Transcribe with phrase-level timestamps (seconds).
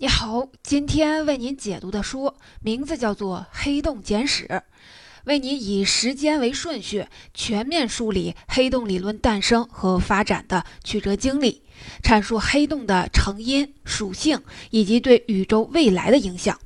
[0.00, 4.46] 你好，今天为您解读的书名字叫做《黑洞简史》，
[5.24, 11.62] 为您以时间为顺序，全面梳理黑洞理论诞生和发展的曲折经历，
[12.00, 14.40] 阐述黑洞的成因、属性
[14.70, 16.56] 以及对宇宙未来的影响。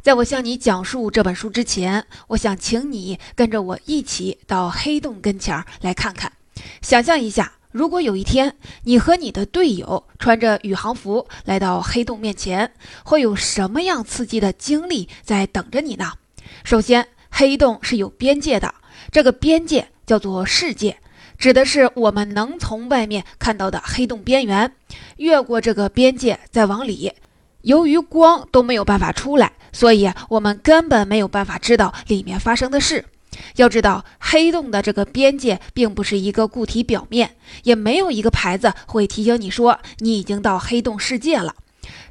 [0.00, 6.34] 在我向你讲述这本书之前，我想请你跟着我一起到黑洞跟前儿来看看，
[6.80, 7.54] 想象一下。
[7.70, 12.72] 如果有一天你和你的队友穿着宇航服来到黑洞面前，
[13.04, 16.12] 会有什么样刺激的经历在等着你呢？
[16.64, 18.74] 首先，黑洞是有边界的，
[19.12, 20.96] 这个边界叫做世界，
[21.38, 24.72] 指的是我们能从外面看到的黑洞边缘。
[25.18, 27.12] 越过这个边界再往里，
[27.62, 33.04] 由于光都没有办法出来，所以我们根本没有办法知道里面发生的事。
[33.56, 41.54] 要知道，黑洞的这个边界并不是一个固体表面，也没有一个牌子会提醒你说你已经到黑洞世界了。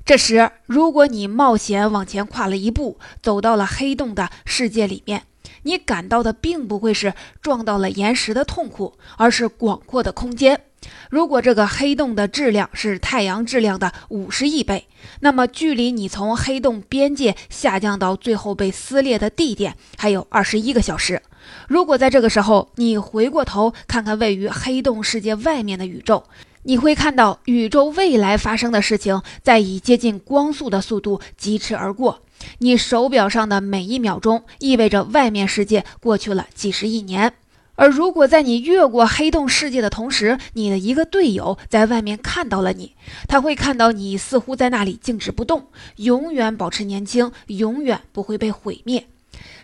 [0.05, 5.23] 这时，如果你冒险往前跨了一步，走到了黑洞的世界里面，
[5.63, 10.61] 你感到的并不会是撞到了岩石的痛苦，而是广阔的空间。
[11.09, 14.87] 如果这个黑洞的质量是太阳质量的五十亿倍，
[15.21, 21.21] 那么距离你从黑洞边界下降到最后被撕裂的地点还有二十一个小时。
[21.67, 26.23] 如果在这个时候你回过头看看位于黑洞世界外面的宇宙，
[26.63, 32.21] 你会看到宇宙未来发生的事情在以接近光速的速度疾驰而过。
[32.59, 37.33] 你手表上的每一秒钟意味着外面世界过去了几十亿年。
[37.79, 42.93] 而如果在你越过黑洞世界的同时，你的一个队友在外面看到了你，
[43.25, 49.07] 他会看到你似乎在那里静止不动，永远保持年轻，永远不会被毁灭。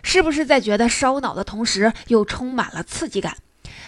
[0.02, 3.36] 是不是在觉得烧脑的同时又充满了刺激感？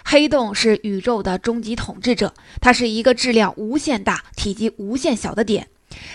[0.05, 5.67] 黑洞是宇宙的终极统治者，它是一个质量无限大、体积无限小的点，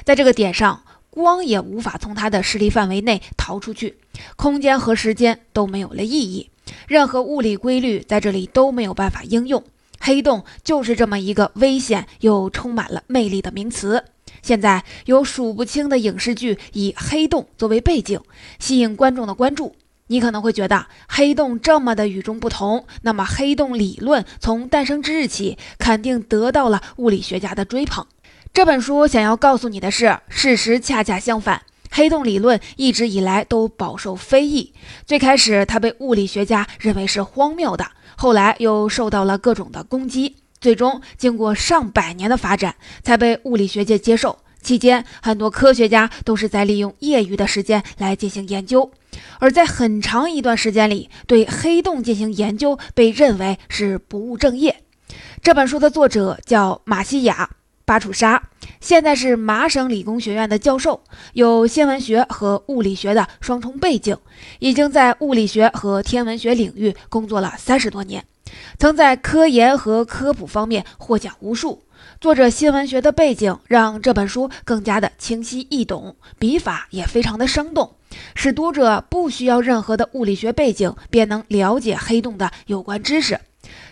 [0.04, 3.96] 在这个点上，光也无法从它的势力范围内逃出去，
[4.36, 6.50] 空间和时间都没有了意义。
[6.86, 9.62] 任何物理规律在这里都没有办法应用，
[10.00, 14.05] 黑洞就是这么一个危险又充满了魅力的名词。
[14.42, 18.20] 现在有数不清的影视剧以黑洞作为背景，
[18.58, 19.74] 吸引观众的关注。
[20.08, 28.06] 你可能会觉得黑洞这么的与众不同，那么黑洞理论从诞生之日起，肯定得到了物理学家的追捧。
[28.52, 31.62] 这本书想要告诉你的是，事实恰恰相反。
[31.96, 34.74] 黑洞理论一直以来都饱受非议。
[35.06, 44.40] 最开始，它被物理学家认为是荒谬的，后来又受到了各种的攻击，最终经过上百年的发展，才被物理学界接受。
[44.60, 48.90] 期间，很多科学家都是在利用业余的时间来进行研究，
[49.38, 54.83] 而在很长一段时间里，对黑洞进行研究被认为是不务正业。
[55.40, 57.50] 这本书的作者叫马西亚。
[57.86, 58.42] 巴楚沙
[58.84, 61.00] 现在是麻省理工学院的教授，
[61.33, 64.18] 有天文学和物理学的双重背景，
[64.58, 68.27] 已经在物理学和天文学领域工作了三十多年，
[68.78, 71.83] 曾在科研和科普方面获奖无数。
[72.20, 77.95] 作者新闻学的背景让这本书更加的清晰易懂，笔法也非常的生动，
[78.34, 83.40] 使读者不需要任何的物理学背景便能了解黑洞的有关知识。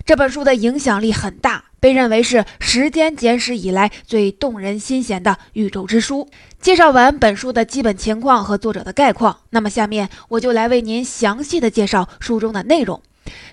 [0.04, 1.64] 这本书的影响力很大。
[1.82, 6.28] 被认为是时间简史以来最动人心弦的宇宙之书。
[6.60, 13.02] 介绍完本书的基本情况和作者的概况，那么下面我就来为您详细的介绍书中的内容。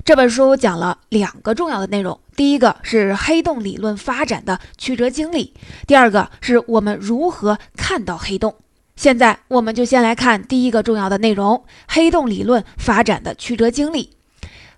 [0.06, 5.56] 这本书讲了两个重要的内容，第一个是黑洞理论发展的曲折经历，
[5.88, 8.54] 第二个是我们如何看到黑洞。
[8.96, 14.19] 现在我们就先来看第一个重要的内容：黑洞理论发展的曲折经历。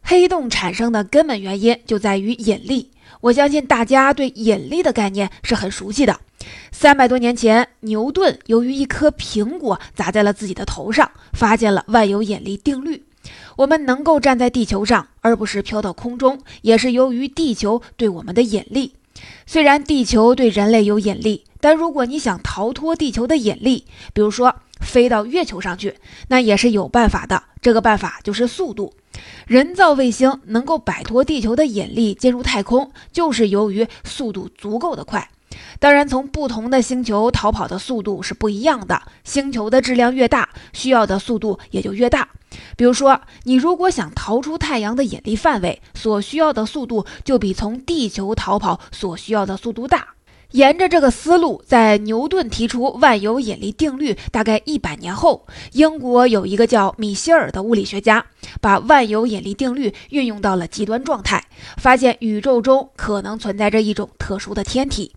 [0.02, 2.92] 黑洞产生的根本原因就在于引力。
[3.22, 6.20] 我相信大家对引力的概念是很熟悉的。
[6.72, 13.04] 三百多年前，牛顿由于一颗苹果砸在了自己的头上，发现了万有引力定律。
[13.58, 18.94] 我们能够站在地球上，而不是飘到空中，也是由于地球对我们的引力。
[19.46, 25.96] 虽然地球对人类有引力，但如果你想逃脱地球的引力，比如说飞到月球上去，
[26.28, 27.44] 那也是有办法的。
[27.62, 28.94] 这个办法就是速度。
[29.46, 35.30] 人造卫星能够摆脱地球的引力进入太空，就是由于速度足够的快。
[35.80, 39.02] 当然，从不同的星球逃跑的速度是不一样的。
[39.24, 42.30] 星球的质量越大，需要的速度也就越大。
[42.76, 50.16] 比如说，你如果想逃出太阳的引力范围，所需要的速度就比从地球逃跑所需要的速度大。
[50.52, 58.26] 沿着这个思路，在牛顿提出万有引力定律大概一百年后，英国有一个叫米歇尔的物理学家，
[58.60, 61.46] 把万有引力定律运用到了极端状态，
[61.78, 65.14] 发现宇宙中可能存在着一种特殊的天体。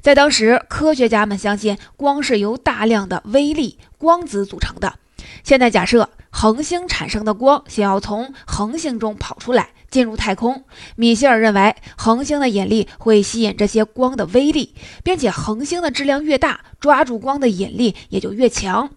[0.00, 4.94] 在当时，科学家们相信光是由大量的微粒光子组成的。
[5.42, 10.62] 现在假设恒星产生的光想要从恒星中跑出来进入太空，
[10.94, 18.90] 米歇尔认为恒星的引力会吸引这些光的微粒，并且恒星的质量越大，抓住光的引力也就越强。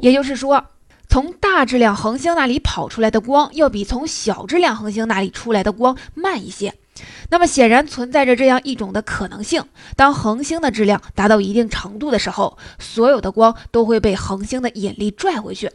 [0.00, 0.66] 也就是说，
[1.08, 6.74] 从大质量恒星那里跑出来的光要比从小质量恒星那里出来的光慢一些。
[7.28, 9.62] 那么显然存在着这样一种的可能性：
[9.94, 15.70] 当恒星的质量达到一定程度的时候，所有的光都会被恒星的引力拽回去。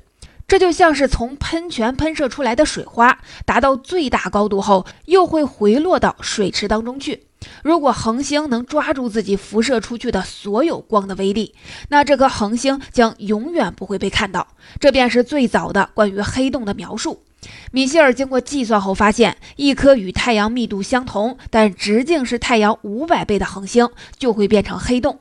[0.48, 7.24] 这就像是从喷泉喷射出来的水花，达到最大高度后，又会回落到水池当中去。
[7.64, 11.54] 如果恒星能抓住自己辐射出去的所有光的威力，
[11.90, 14.48] 那这颗恒星将永远不会被看到。
[14.80, 17.24] 这便是最早的关于黑洞的描述。
[17.72, 25.20] 米歇尔经过计算后发现，一颗与太阳密度相同，但直径是太阳五百倍的恒星就会变成黑洞。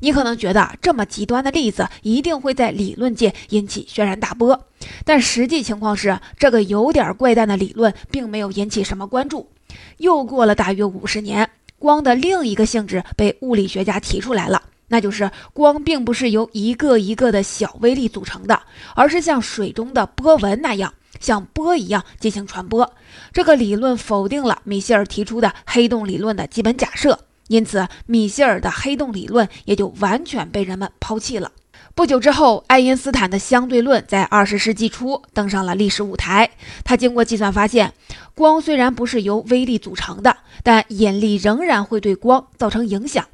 [0.00, 4.66] 你可能觉得这么极端的例子一定会在理论界引起轩然大波，
[5.04, 9.50] 但实际情况是，这个有点怪诞的理论并没有引起什么关注。
[9.98, 11.50] 又过了大约五十年。
[11.76, 18.58] 光的另一个性质被物理学家提出来了，那就是光并不是由一个一个的小微粒组成的，
[18.94, 22.90] 而是像水中的波纹那样，像波一样进行传播。
[23.34, 31.52] 这个理论否定了米歇尔提出的黑洞理论的基本假设，因此米歇尔的黑洞理论也就完全被人们抛弃了。
[31.94, 36.50] 不久之后，爱因斯坦的相对论在二十世纪初登上了历史舞台。
[36.82, 37.92] 他经过计算发现，
[38.34, 43.24] 光虽然不是由微粒组成的，但引力仍然会对光造成影响。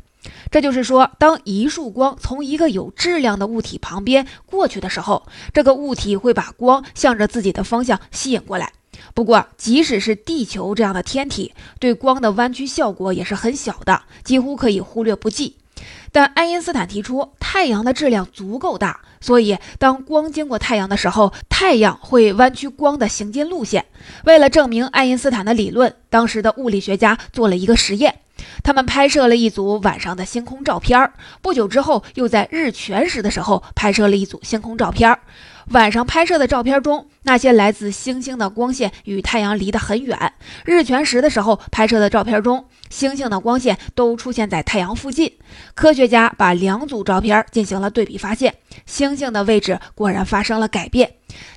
[0.51, 8.73] 这就是说，当一束光从一个有质量的物体旁边过去的时候，这个物体会把光向着自己的方向吸引过来。
[9.15, 15.57] 不过，即使是地球这样的天体，对光的弯曲效果也是很小的，几乎可以忽略不计。
[16.13, 23.87] 但爱因斯坦提出，太阳的质量足够大，所以当光经过太阳的时候，太阳会弯曲光的行进路线。
[24.25, 28.21] 为了证明爱因斯坦的理论，当时的物理学家做了一个实验，
[28.63, 31.13] 他们拍摄了一组晚上的星空照片。
[31.41, 35.17] 不久之后，又在日全食的时候拍摄了一组星空照片。
[35.71, 40.17] 晚上拍摄的照片中，那些来自星星的光线与太阳离得很远；
[40.65, 45.33] 日全食的时候拍摄的照片中，星星的光线都出现在太阳附近。
[45.75, 48.53] 科学家把两组照片进行了对比，发现
[48.85, 51.09] 星星的位置果然发生了改变，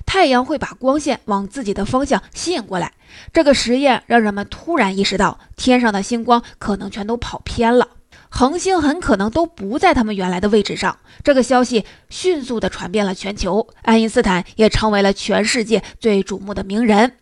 [0.06, 2.92] 太阳会把光线往自己的方向吸引过来。
[3.32, 7.88] 这个实验让人们突然意识到，天上的星光可能全都跑偏了。
[8.36, 10.98] 恒星很可能都不在他们原来的位置上。
[11.22, 17.12] 这个消息迅速地传遍了全球，爱因斯坦也成为了全世界最瞩目的名人。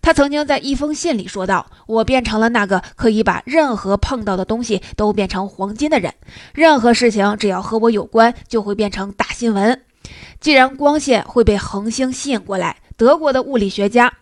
[0.00, 6.14] 他曾经在一封信里说道：“我变成了那个可以把任何碰到的东西都变成黄金的人。
[6.54, 9.82] 任何事情只要和我有关，就会变成大新闻。
[10.38, 14.12] 既然光线会被恒星吸引过来，德国的物理学家。”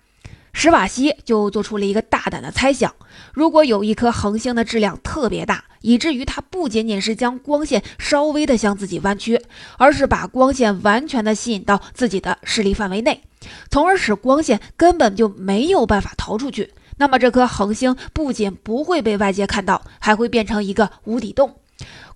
[0.61, 2.93] 史瓦西就做出了一个大胆的猜想：
[3.33, 9.41] 如果有一颗恒星的质量特别大，以至于它不仅仅是将光线稍微的向自己弯曲，
[9.77, 13.23] 而是把光线完全的吸引到自己的视力范围内，
[13.71, 21.55] 从而使光线根本就没有办法逃出去，那么这颗恒星不仅不会被外界看到，还会变成一个无底洞，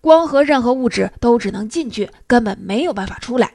[0.01, 3.53] 光和任何物质都只能进去，根本没有办法出来。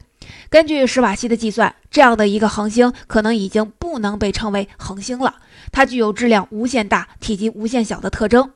[0.49, 5.35] 根据史瓦西的计算，这样的一个恒星可能已经不能被称为恒星了。
[5.71, 8.51] 它具有质量无限大、体积无限小的特征。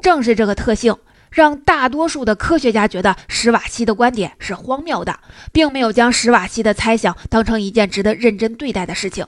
[0.00, 0.94] 正是这个特性，
[1.30, 5.18] 让大多数的科学家觉得史瓦西的观点是荒谬的，
[5.50, 9.26] 并没有将史瓦西的猜想当成一件值得认真对待的事情。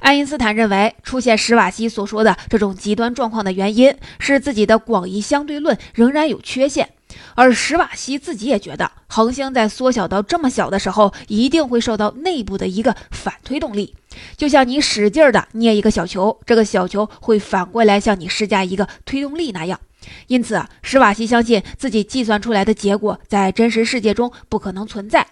[0.00, 6.90] 爱因斯坦认为，出现史瓦西所说的这种极端状况的原因是自己的广义相对论仍然有缺陷。
[7.34, 13.94] 而史瓦西自己也觉得，恒星在缩小到这么小的时候，一定会受到内部的一个反推动力，
[14.36, 19.80] 就像你使劲儿的捏一个小球，这个小球会反过来向你施加一个推动力那样。
[20.26, 25.26] 因此，史瓦西相信自己计算出来的结果在真实世界中不可能存在。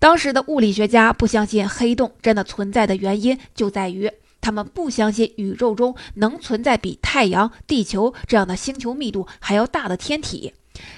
[0.00, 10.54] 当时的物理学家不相信黑洞真的存在的原因，就在于他们不相信宇宙中能存在比太阳、地球这样的星球密度还要大的天体。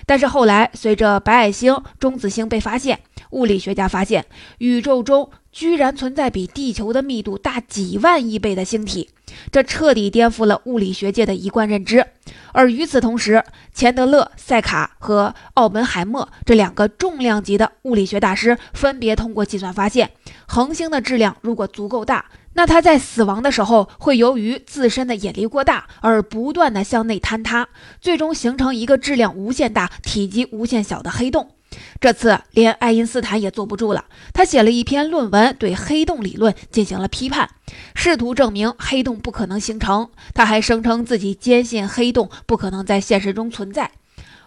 [0.07, 4.27] 但是后来，随着白矮星、中子星被发现，物理学家发现
[4.59, 9.11] 宇宙中居然存在比地球的密度大几万亿倍的星体，
[9.53, 12.05] 这彻底颠覆了物理学界的一贯认知。
[12.53, 20.11] 而与此同时，钱德勒、塞卡和奥本海默这两个重量级的物理学大师分别通过计算发现，
[20.47, 27.69] 恒星的质量如果足够大，那它在死亡的时候会由于自身的引力过大而不断的向内坍塌，
[28.01, 31.51] 最终形成一个质量无限大、体积无限小的黑洞。
[32.01, 37.49] 这次连爱因斯坦也坐不住了，他写了一篇论文，对黑洞理论进行了批判，
[37.95, 40.11] 试图证明黑洞不可能形成。
[40.35, 43.93] 他还声称自己坚信黑洞不可能在现实中存在。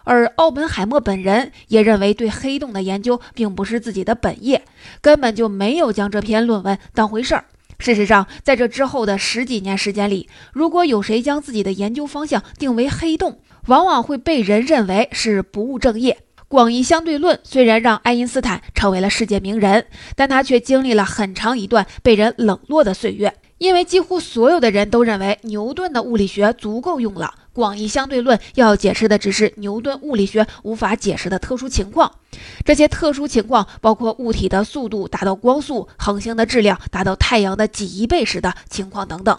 [0.04, 4.62] 而奥本海默本人也认为，对黑洞的研究并不是自己的本业，
[5.00, 7.46] 根本就没有将这篇论文当回事儿。
[7.78, 16.18] 事实上，在这之后的十几年时间里，如果有谁将自己的研究方向定为黑洞，往往会被人认为是不务正业。
[16.46, 27.32] 广义相对论虽然让爱因斯坦成为了世界名人，但他却经历了很长一段被人冷落的岁月，因为几乎所有的人都认为牛顿的物理学足够用了。
[27.54, 32.12] 广义相对论要解释的只是牛顿物理学无法解释的特殊情况，
[32.62, 39.38] 这些特殊情况包括物体的速度达到光速、恒星的质量达到太阳的几亿倍时的情况等等。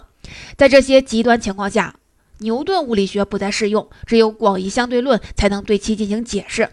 [0.56, 1.94] 在这些极端情况下，
[2.38, 6.68] 牛顿物理学不再适用，只有广义相对论才能对其进行解释。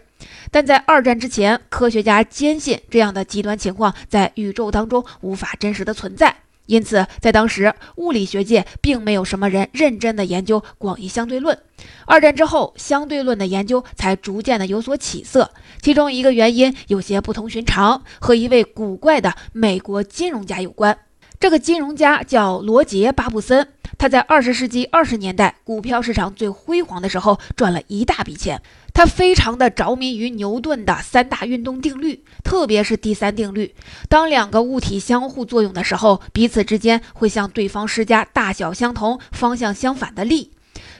[0.50, 6.34] 但在二战之前，科学家坚信这样的极端情况在宇宙当中无法真实的存在，
[6.66, 11.58] 因此在当时物理学界并没有什么人认真的研究广义相对论。
[12.06, 15.50] 二战之后，相对论的研究才逐渐的有所起色，
[15.82, 20.98] 其中一个原因有些不同寻常，和一位古怪的美国金融家有关。
[21.40, 23.68] 这个金融家叫罗杰·巴布森，
[23.98, 28.62] 他在二十世纪二十年代股票市场最辉煌的时候赚了一大笔钱。
[28.94, 33.74] 他非常的着迷于牛顿的三大运动定律，特别是第三定律：
[34.08, 40.52] 当两个物体相互作用的时候，彼此之间会向对方施加大小相同、方向相反的力。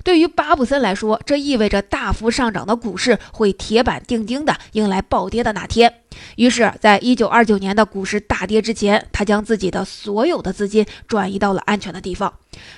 [0.04, 5.92] 对于巴布森来说，这意味着大幅上涨的股市会铁板钉钉地迎来暴跌的那天。
[6.36, 12.34] 于是，在一九二九年的股市大跌之前，他将自己的所有的资金转移到了安全的地方，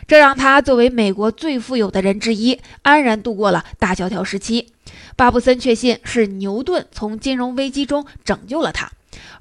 [0.07, 4.73] 这让他作为美国最富有的人之一，安然度过了大萧条时期。
[5.17, 8.89] 巴布森确信是牛顿从金融危机中拯救了他，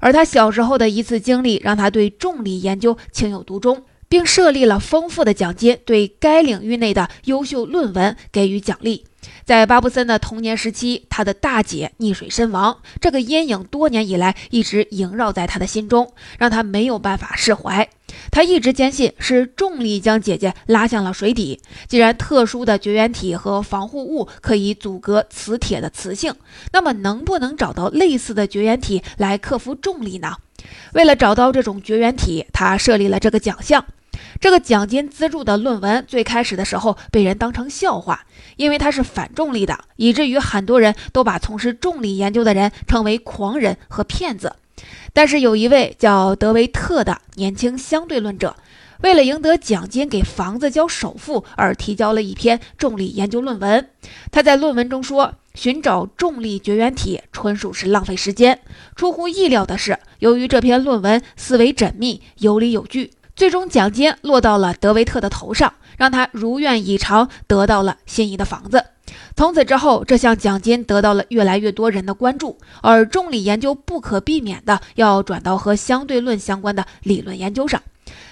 [0.00, 9.04] 而他小时候的一次经历让他对重力研究情有独钟，并设立了丰富的奖金，对该领域内的优秀论文给予奖励。
[9.44, 17.88] 在巴布森的童年时期，他的大姐溺水身亡，这个阴影多年以来一直萦绕在他的心中，让他没有办法释怀。
[18.30, 21.60] 他一直坚信是重力将姐姐拉向了水底。
[21.86, 26.34] 既然特殊的绝缘体和防护物可以阻隔磁铁的磁性，
[26.72, 30.36] 那么能不能找到类似的绝缘体来克服重力呢？
[30.94, 33.84] 为了找到这种绝缘体，他设立了这个奖项。
[34.40, 38.24] 这个奖金资助的论文最开始的时候被人当成笑话，
[38.56, 44.54] 因为它是反重力的，以至于很多人都把从事重力研究的人称为狂人和骗子。
[45.12, 48.54] 但是有一位叫德维特的年轻相对论者，
[49.00, 53.88] 为了赢得奖金给房子交首付而提交了一篇重力研究论文。
[54.30, 58.60] 他在论文中说：“寻找重力绝缘体纯属是浪费时间。”
[58.94, 63.12] 出乎意料的是，由于这篇论文思维缜密、有理有据。
[63.36, 68.82] 最终奖金落到了德维特的头上，让他如愿以偿得到了心仪的房子。
[69.36, 77.82] 从此之后，这项奖金得到了越来越多人的关注，而重力研究不可避免的要转到和相对论相关的理论研究上。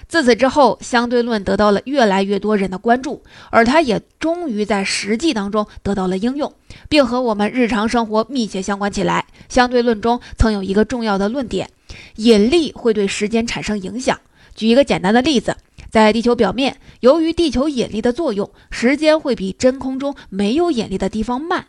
[0.08, 6.50] 自此之后，相对论得到了越来越多人的关注，而它也终于在实际当中得到了应用，
[6.88, 9.26] 并和我们日常生活密切相关起来。
[9.50, 11.68] 相对论中曾有一个重要的论点：
[12.16, 14.18] 引力会对时间产生影响。
[14.54, 15.56] 举一个简单的例子，
[15.90, 21.66] 在地球表面，由于地球引力的作用，时间会比真空中没有引力的地方慢。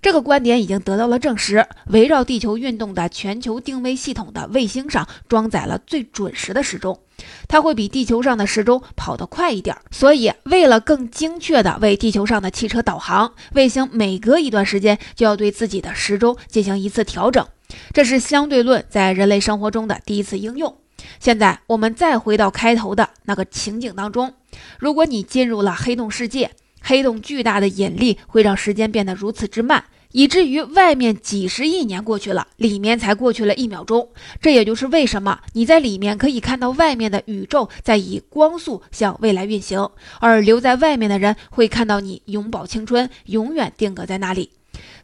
[0.00, 1.66] 这个观点已经得到了证实。
[1.88, 7.00] 围绕地球运动的全球定位系统的卫星上装载了最准时的时钟，
[7.48, 9.76] 它会比地球上的时钟跑得快一点。
[9.90, 17.44] 所以，为了更精确地为地球上的汽车导航，卫星每隔一段时间就要对自己的时钟进行一次调整。
[17.92, 20.76] 这是相对论在人类生活中的第一次应用。
[21.18, 24.34] 现在我们再回到开头的那个情景当中，
[24.78, 34.08] 如果你进入了黑洞世界，黑洞巨大的引力会让时间变得如此之慢，以至于外面几十亿年过去了，里面才过去了一秒钟。
[34.40, 44.50] 这也就是为什么你在里面可以看到外面的宇宙在以光速向未来运行，而留在外面的人会看到你永葆青春，永远定格在那里。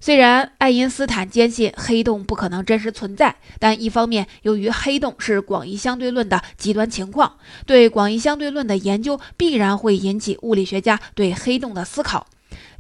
[0.03, 12.27] 虽然爱因斯坦坚信黑洞不可能真实存在，但一方面，由于黑洞是广义相对论的极端情况，对广义相对论的研究必然会引起物理学家对黑洞的思考；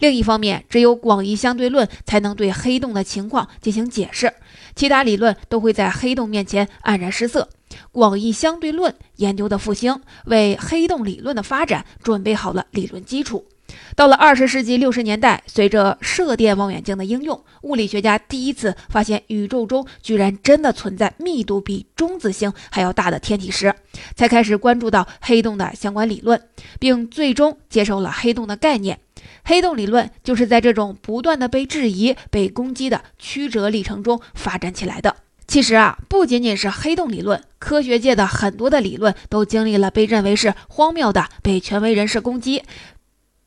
[0.00, 4.34] 另一方面，只有广义相对论才能对黑洞的情况进行解释，
[4.74, 7.48] 其他理论都会在黑洞面前黯然失色。
[7.92, 13.46] 广义相对论研究的复兴，为黑洞理论的发展准备好了理论基础。
[13.94, 23.74] 到了二十世纪六十年代，随着射电望远镜的应用，物理学家第一次发现宇宙中居然真的存在密度比中子星还要大的天体时，
[24.14, 26.40] 才开始关注到黑洞的相关理论，
[26.78, 28.98] 并最终接受了黑洞的概念。
[29.44, 35.16] 黑洞理论就是在这种不断的被质疑、被攻击的曲折历程中发展起来的。
[35.48, 42.62] 其实啊，不仅仅是黑洞理论，科学界的很多的理论都经历了被认为是荒谬的、被权威人士攻击。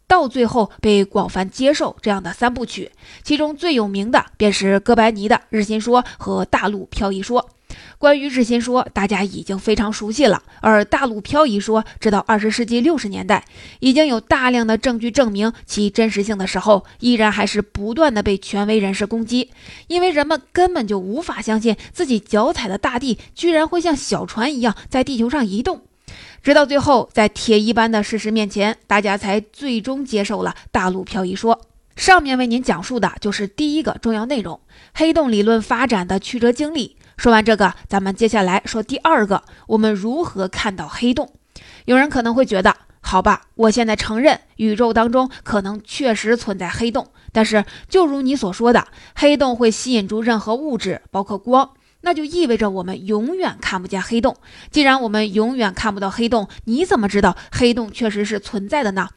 [0.07, 2.91] 到最后被广泛接受这样的三部曲，
[3.23, 7.49] 其中最有名的便是哥白尼的日心说和大陆漂移说。
[7.97, 13.43] 关于日心说，大家已经非常熟悉了，而大陆漂移说，直到二十世纪六十年代，
[13.79, 19.51] 已经有大量的证据证明其真实性的时候，依然还是不断的被权威人士攻击，
[19.87, 25.81] 因为人们根本就无法相信自己脚踩的大地居然会像小船一样在地球上移动。
[26.45, 31.59] 直到最后，在铁一般的事实面前，大家才最终接受了大陆漂移说。
[31.95, 34.59] 上面为您讲述的就是第一个重要内容——
[34.93, 36.97] 黑洞理论发展的曲折经历。
[37.17, 41.33] 说完这个，咱们接下来说第二个：我们如何看到黑洞？
[41.85, 48.85] 有人可能会觉得，好吧，我现在承认宇宙当中可能确实存在黑洞，但是就如你所说的，
[49.15, 51.71] 黑洞会吸引住任何物质，包括光。
[52.05, 54.37] 那就意味着我们永远看不见黑洞。
[54.69, 59.09] 既然我们永远看不到黑洞，你怎么知道黑洞确实是存在的呢？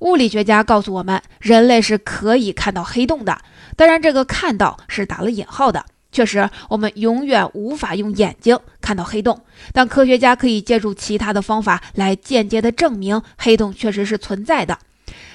[0.00, 3.38] 物理学家告诉我们，人类是可以看到黑洞的。
[3.76, 5.84] 当然，这个“看到”是打了引号的。
[6.10, 9.40] 确实，我们永远无法用眼睛看到黑洞，
[9.72, 14.76] 但科学家可以借助其他的方法来间接的证明黑洞确实是存在的。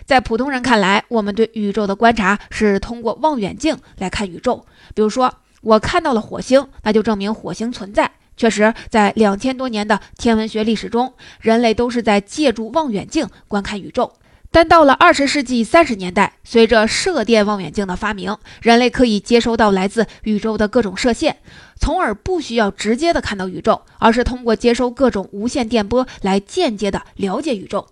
[0.05, 5.33] 在普通人看来，我们对宇宙的观察是通过望远镜来看宇宙，比如说。
[5.61, 8.11] 我看到了火星，那就证明火星存在。
[8.37, 14.13] 确实，在两千多年的天文学历史中，人类都是在借助望远镜观看宇宙。
[14.51, 21.37] 但到了二十世纪三十年代，随着射电望远镜的发明，人类可以接收到来自宇宙的各种射线，
[21.79, 27.87] 从而不需要直接的看到宇宙，而是通过接收各种无线电波来间接的了解宇宙。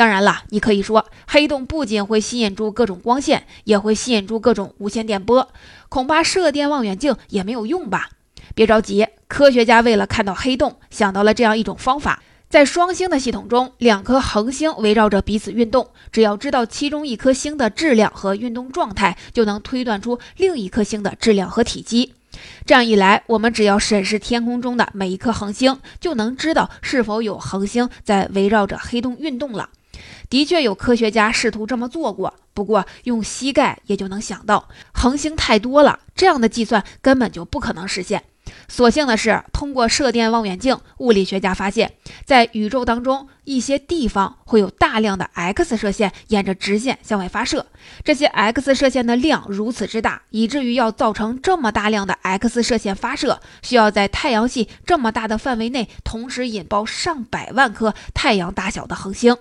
[0.00, 5.46] 当然了，你可以说黑洞不仅会吸引住各种光线，也会吸引住各种无线电波，
[5.90, 8.08] 恐怕射电望远镜也没有用吧？
[8.54, 22.14] 别着急，科学家为了看到黑洞，想到了这样一种方法：在双星的系统中，两颗恒星围绕着彼此运动，只要知道其中一颗星的质量和运动状态，就能推断出另一颗星的质量和体积。
[22.64, 29.68] 这样一来，我们只要审视天空中的每一颗恒星，就能知道是否有恒星在围绕着黑洞运动了。
[30.28, 38.24] 的确有科学家试图这么做过，不过用膝盖也就能想到，恒星太多了，这样的计算根本就不可能实现。
[38.66, 41.92] 所幸的是，通过射电望远镜，物理学家发现，
[42.24, 47.66] 在宇宙当中一些地方会有大量的 X 射线沿着直线向外发射。
[48.02, 59.36] 这些 X 射线的量如此之大，以至于要造成这么大量的 X 射线发射，需要在太阳系这么大的范围内同时引爆上百万颗太阳大小的恒星。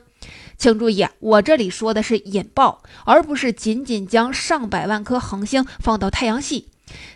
[0.59, 6.67] 请注意，我这里说的是引爆，而不是仅仅将上百万颗恒星放到太阳系。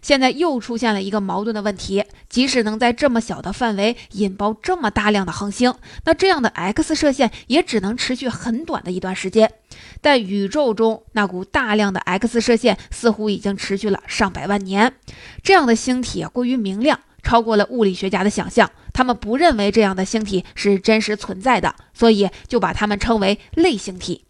[0.01, 5.73] 现在又出现了一个矛盾的问题：即使能在这么小的范围引爆这么大量的恒星，
[6.05, 9.51] 那这样的 X 射线也只能持续很短的一段时间。
[9.99, 14.93] 但宇宙中那股大量的 X 射线似乎已经持续了上百万年，
[15.41, 18.71] 这样的星体过于明亮，超过了物理学家的想象。
[18.93, 24.23] 他们不认为这样的星体是真实存在的，所以就把它们称为类星体。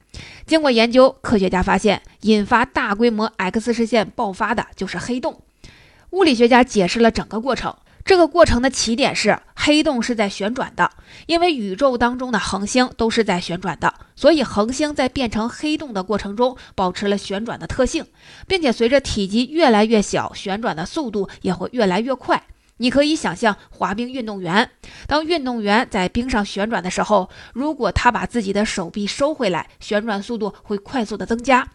[0.45, 5.41] 经过研究，科学家发现，引发大规模 X 射线爆发的就是黑洞。
[6.11, 7.75] 物理学家解释了整个过程。
[8.05, 10.91] 这个过程的起点是黑洞是在旋转的，
[11.25, 18.05] 因为宇宙当中的恒星都是在旋转的，所以恒星在变成黑洞的过程中保持了旋转的特性，
[18.45, 22.43] 并且随着体积越来越小，旋转的速度也会越来越快。
[22.83, 24.69] 你可以想象滑冰运动员，
[25.07, 31.69] 当运动员在冰上旋转的时候，如果他把自己的手臂收回来，旋转速度会快速的增加。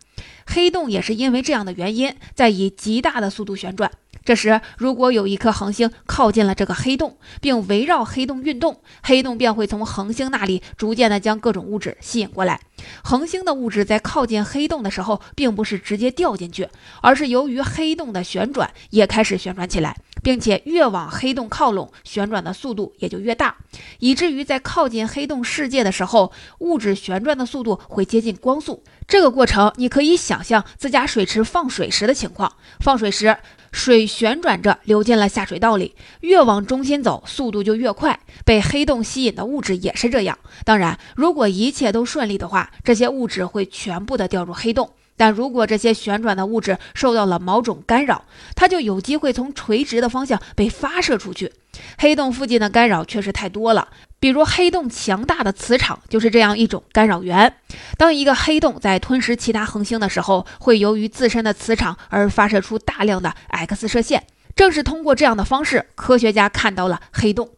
[0.46, 3.90] 黑洞也是因为这样的原因，在以极大的速度旋转。
[4.22, 12.60] 这时，如果有一颗恒星靠近了这个黑洞，并围绕黑洞运动，黑洞便会从恒星那里逐渐的将各种物质吸引过来。
[13.02, 16.68] 恒星的物质在靠近黑洞的时候，并不是直接掉进去，
[17.00, 23.56] 而是由于黑洞的旋转也开始旋转起来，并且越往黑洞靠拢，旋转的速度也就越大，
[23.98, 28.82] 以至于在靠近黑洞世界的时候，物质旋转的速度会接近光速。
[29.06, 32.52] 这个过程，你可以想象自家水池放水时的情况。
[32.80, 33.36] 放水时，
[33.72, 38.20] 水旋转着流进了下水道里，越往中心走，速度就越快。
[38.44, 40.38] 被黑洞吸引的物质也是这样。
[40.64, 44.90] 当然，如果一切都顺利的话，这些物质会全部的掉入黑洞。
[45.18, 51.52] 但如果这些旋转的物质受到了某种干扰，它就有机会从垂直的方向被发射出去。
[51.98, 53.88] 黑洞附近的干扰确实太多了。
[54.20, 57.54] 比如黑洞强大的磁场就是这样一种干扰源。
[57.96, 64.24] 当一个黑洞在吞噬其他恒星的时候，会由于自身的磁场而发射出大量的 X 射线。
[64.56, 67.48] 正是通过这样的方式，科学家看到了黑洞。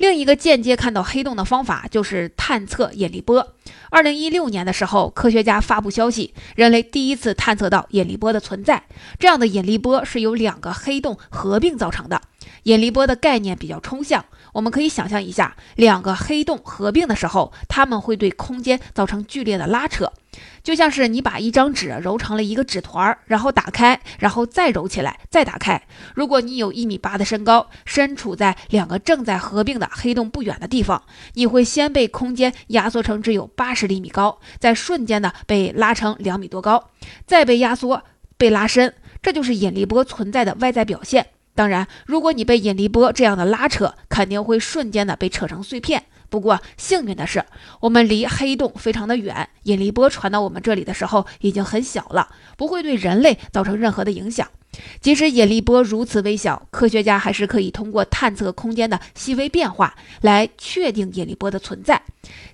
[0.00, 3.54] 另一个间接看到黑洞的方法就是探测引力波。
[3.90, 8.84] 二零一六年的时候，科学家发布消息，人类第一次探测到引力波的存在。
[9.18, 12.22] 这样的引力波是由两个黑洞合并造成的。
[12.62, 14.24] 引力波的概念比较抽象。
[14.52, 20.12] 我们可以想象一下，两个黑洞合并的时候，它们会对空间造成剧烈的拉扯，
[20.62, 25.80] 就像是你把一张纸揉成了一个纸团，然后打开，然后再揉起来，再打开。
[26.14, 31.02] 如果你有一米八的身高，身处在两个正在合并的黑洞不远的地方，
[31.34, 36.90] 你会先被空间压缩成只有八十厘米高，再瞬间的被拉成两米多高，
[37.26, 38.02] 再被压缩、
[38.36, 41.26] 被拉伸，这就是引力波存在的外在表现。
[41.60, 46.04] 当然，如果你被引力波这样的拉扯，肯定会瞬间的被扯成碎片。
[46.30, 47.44] 不过幸运的是，
[47.80, 54.48] 我们离黑洞非常的远，引力波传到我们这里的时候已经很小了，不会对人类造成任何的影响。
[55.00, 62.02] 即使引力波如此微小，科学家还是可以通过探测空间的细微变化来确定引力波的存在，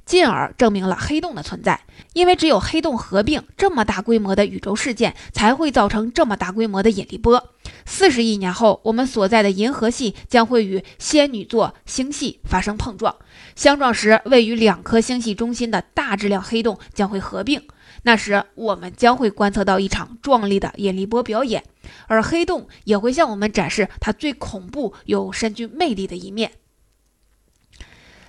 [0.04, 1.80] 进而证明了黑洞的存在。
[2.14, 7.52] 因为只有黑洞合并，这么大规模的宇宙事件才会造成这么大规模的引力波。
[7.84, 13.14] 四十亿年后，我们所在的银河系将会与仙女座星系发生碰撞，
[13.54, 17.62] 相撞时，位于两颗星系中心的大质量黑洞将会合并。
[18.06, 21.64] 那时，我们将会观测到一场壮丽的引力波表演，
[22.06, 26.52] 而黑洞也会向我们展示它最恐怖又深具魅力的一面。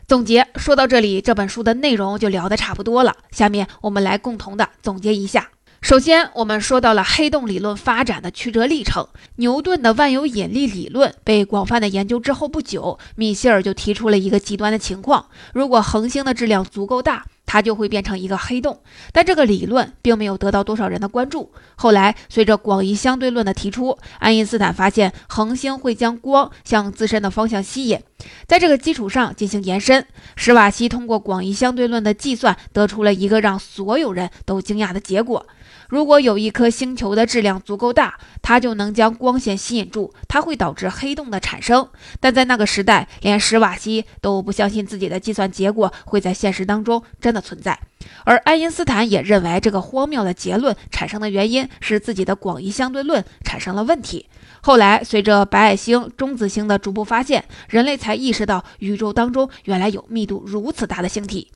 [0.07, 3.17] 总结说到这里，这本书的内容就聊得差不多了。
[3.29, 5.51] 下面我们来共同的总结一下。
[5.79, 9.07] 首先，我们说到了黑洞理论发展的曲折历程。
[9.35, 17.27] 牛顿的万有引力理论被广泛的研究之后不久，米歇尔就提出了一个极端的情况：如果恒星的质量足够大。
[17.47, 18.81] 它就会变成一个黑洞，
[19.11, 21.51] 但这个理论并没有得到多少人的关注。
[21.75, 27.99] 后来，随着广义相对论的提出，爱因斯坦发现恒星会将光向自身的方向吸引，
[28.45, 30.05] 在这个基础上进行延伸。
[30.35, 35.47] 史瓦西通过广义相对论的计算，得出了一个让所有人都惊讶的结果。
[35.89, 41.87] 如果有一颗星球的质量足够大，它就能将光线吸引住，它会导致黑洞的产生。
[42.19, 47.79] 但在那个时代，连史瓦西都不相信自己的计算结果会在现实当中真的存在。
[48.23, 54.27] 而爱因斯坦也认为这个荒谬的结论产生的原因是自己的广义相对论产生了问题。
[54.61, 61.49] 后来，随着白矮星、中子星的逐步发现，人类才意识到宇宙当中原来有密度如此大的星体。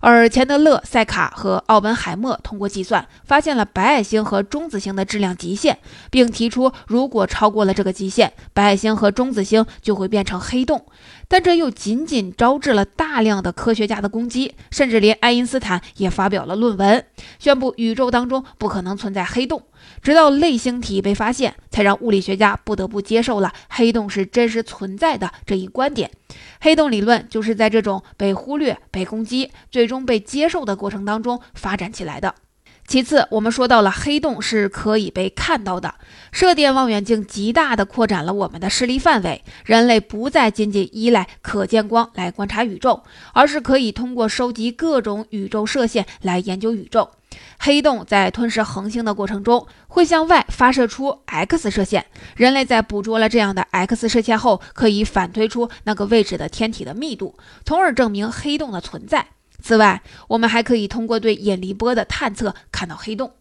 [0.00, 5.78] 而钱德勒、塞卡和奥本海默通过计算，发现了白矮星和中子星的质量极限，
[6.10, 10.84] 并提出，如果超过了这个极限，白矮星和中子星就会变成黑洞。
[11.28, 17.04] 但这又仅仅招致了大量的科学家的攻击，甚至连爱因斯坦也发表了论文，
[17.38, 19.62] 宣布宇宙当中不可能存在黑洞。
[20.02, 26.10] 直到类星体被发现，才让物理学家不得不接受了黑洞是真实存在的这一观点。
[26.60, 32.34] 黑洞理论就是在这种被忽略、被攻击、最终被接受的过程当中发展起来的。
[32.86, 35.96] 其次，我们说到了黑洞是可以被看到的，
[36.30, 47.10] 射电望远镜极大地扩展了我们的视力范围，人类不再仅仅依赖可见光来观察宇宙，而是可以通过收集各种宇宙射线来研究宇宙。
[47.58, 52.06] 黑洞在吞噬恒星的过程中，会向外发射出 X 射线。
[52.36, 59.26] 人类在捕捉了这样的 X 射线后，可以反推出那个位置的天体的密度，从而证明黑洞的存在。
[59.66, 63.32] 此外，我们还可以通过对引力波的探测看到黑洞。